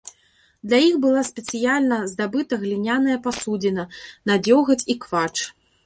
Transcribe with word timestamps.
Для 0.69 0.77
іх 0.85 0.95
была 1.03 1.21
спецыяльна 1.31 1.99
здабыта 2.13 2.53
гліняная 2.65 3.17
пасудзіна 3.29 3.89
на 4.31 4.43
дзёгаць 4.49 4.85
і 4.93 4.99
квач. 5.07 5.35